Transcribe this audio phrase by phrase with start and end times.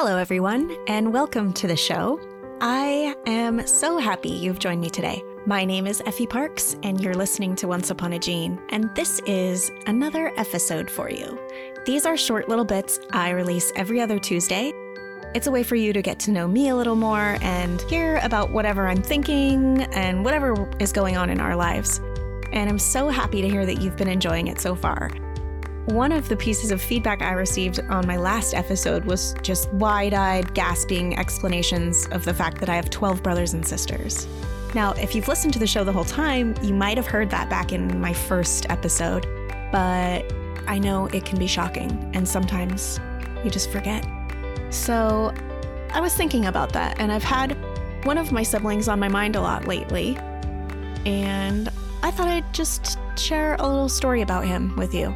[0.00, 2.20] Hello, everyone, and welcome to the show.
[2.60, 5.24] I am so happy you've joined me today.
[5.44, 9.20] My name is Effie Parks, and you're listening to Once Upon a Gene, and this
[9.26, 11.36] is another episode for you.
[11.84, 14.72] These are short little bits I release every other Tuesday.
[15.34, 18.20] It's a way for you to get to know me a little more and hear
[18.22, 22.00] about whatever I'm thinking and whatever is going on in our lives.
[22.52, 25.10] And I'm so happy to hear that you've been enjoying it so far.
[25.88, 30.12] One of the pieces of feedback I received on my last episode was just wide
[30.12, 34.28] eyed, gasping explanations of the fact that I have 12 brothers and sisters.
[34.74, 37.48] Now, if you've listened to the show the whole time, you might have heard that
[37.48, 39.26] back in my first episode,
[39.72, 40.30] but
[40.66, 43.00] I know it can be shocking, and sometimes
[43.42, 44.06] you just forget.
[44.68, 45.32] So,
[45.94, 47.56] I was thinking about that, and I've had
[48.04, 50.18] one of my siblings on my mind a lot lately,
[51.06, 51.70] and
[52.02, 55.14] I thought I'd just share a little story about him with you.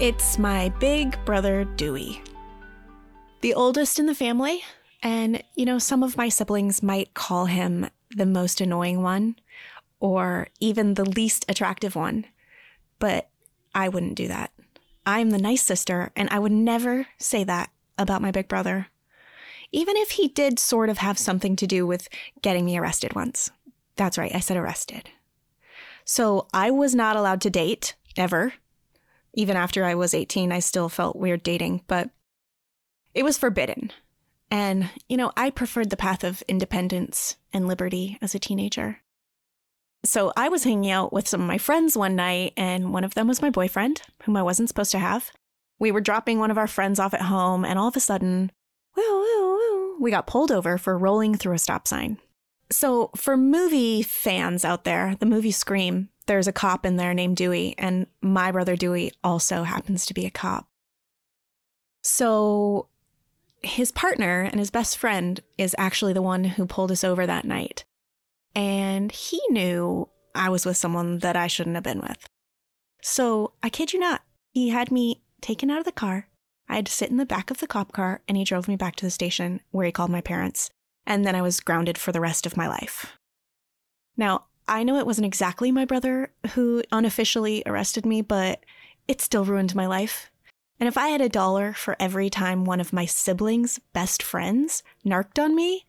[0.00, 2.22] It's my big brother, Dewey.
[3.42, 4.62] The oldest in the family,
[5.02, 9.36] and you know, some of my siblings might call him the most annoying one
[10.00, 12.24] or even the least attractive one,
[12.98, 13.28] but
[13.74, 14.52] I wouldn't do that.
[15.04, 18.86] I'm the nice sister, and I would never say that about my big brother,
[19.70, 22.08] even if he did sort of have something to do with
[22.40, 23.50] getting me arrested once.
[23.96, 25.10] That's right, I said arrested.
[26.06, 28.54] So I was not allowed to date ever
[29.34, 32.10] even after I was 18, I still felt weird dating, but
[33.14, 33.92] it was forbidden.
[34.50, 38.98] And, you know, I preferred the path of independence and liberty as a teenager.
[40.04, 43.14] So I was hanging out with some of my friends one night, and one of
[43.14, 45.30] them was my boyfriend, whom I wasn't supposed to have.
[45.78, 48.50] We were dropping one of our friends off at home, and all of a sudden,
[48.96, 52.18] woo, woo, woo, we got pulled over for rolling through a stop sign.
[52.72, 57.36] So, for movie fans out there, the movie Scream, there's a cop in there named
[57.36, 60.68] Dewey, and my brother Dewey also happens to be a cop.
[62.02, 62.88] So
[63.62, 67.44] his partner and his best friend is actually the one who pulled us over that
[67.44, 67.84] night.
[68.54, 72.26] And he knew I was with someone that I shouldn't have been with.
[73.02, 74.22] So I kid you not,
[74.52, 76.28] he had me taken out of the car.
[76.68, 78.76] I had to sit in the back of the cop car and he drove me
[78.76, 80.70] back to the station where he called my parents.
[81.06, 83.18] And then I was grounded for the rest of my life.
[84.16, 88.64] Now, I know it wasn't exactly my brother who unofficially arrested me, but
[89.08, 90.30] it still ruined my life.
[90.78, 94.82] And if I had a dollar for every time one of my siblings' best friends
[95.04, 95.86] narked on me,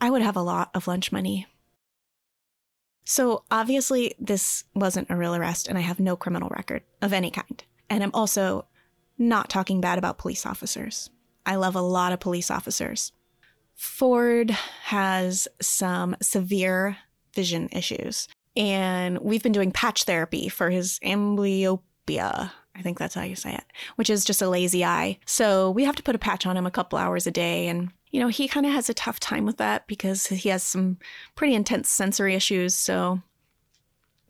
[0.00, 1.46] I would have a lot of lunch money.
[3.04, 7.30] So obviously, this wasn't a real arrest, and I have no criminal record of any
[7.30, 7.62] kind.
[7.88, 8.66] And I'm also
[9.16, 11.10] not talking bad about police officers.
[11.46, 13.12] I love a lot of police officers.
[13.76, 16.96] Ford has some severe
[17.34, 18.26] vision issues.
[18.56, 22.50] And we've been doing patch therapy for his amblyopia.
[22.74, 23.64] I think that's how you say it,
[23.96, 25.18] which is just a lazy eye.
[25.26, 27.68] So we have to put a patch on him a couple hours a day.
[27.68, 30.62] And, you know, he kind of has a tough time with that because he has
[30.62, 30.98] some
[31.36, 32.74] pretty intense sensory issues.
[32.74, 33.20] So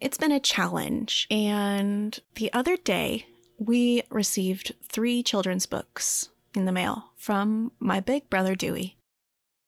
[0.01, 1.27] it's been a challenge.
[1.31, 3.27] And the other day,
[3.59, 8.96] we received three children's books in the mail from my big brother Dewey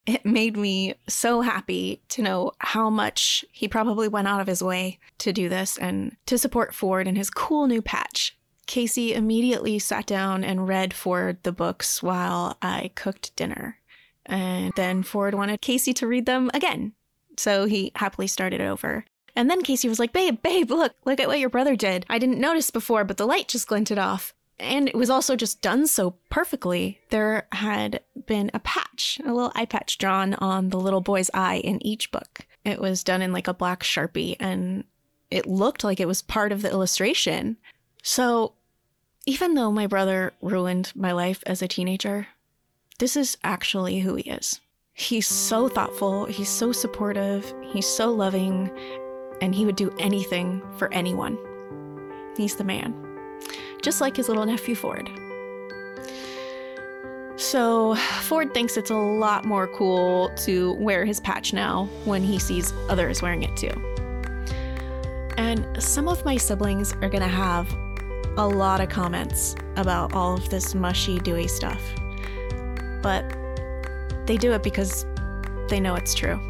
[0.08, 4.62] it made me so happy to know how much he probably went out of his
[4.62, 8.34] way to do this and to support Ford and his cool new patch.
[8.66, 13.80] Casey immediately sat down and read Ford the books while I cooked dinner.
[14.24, 16.94] And then Ford wanted Casey to read them again.
[17.36, 19.04] So he happily started over.
[19.36, 22.06] And then Casey was like, Babe, babe, look, look at what your brother did.
[22.08, 24.32] I didn't notice before, but the light just glinted off.
[24.60, 27.00] And it was also just done so perfectly.
[27.10, 31.58] There had been a patch, a little eye patch drawn on the little boy's eye
[31.58, 32.46] in each book.
[32.64, 34.84] It was done in like a black sharpie and
[35.30, 37.56] it looked like it was part of the illustration.
[38.02, 38.54] So,
[39.26, 42.28] even though my brother ruined my life as a teenager,
[42.98, 44.60] this is actually who he is.
[44.94, 48.70] He's so thoughtful, he's so supportive, he's so loving,
[49.40, 51.38] and he would do anything for anyone.
[52.36, 53.07] He's the man
[53.82, 55.10] just like his little nephew Ford.
[57.36, 62.38] So, Ford thinks it's a lot more cool to wear his patch now when he
[62.38, 63.72] sees others wearing it too.
[65.36, 67.72] And some of my siblings are gonna have
[68.36, 71.80] a lot of comments about all of this mushy, dewy stuff.
[73.02, 73.24] But
[74.26, 75.06] they do it because
[75.68, 76.40] they know it's true.